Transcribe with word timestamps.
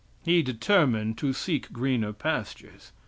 He 0.25 0.41
determined 0.41 1.19
to 1.19 1.31
seek 1.31 1.71
greener 1.71 2.11
pastures. 2.11 2.91